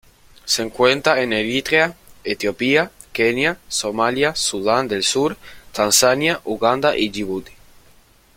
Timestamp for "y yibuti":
6.97-7.51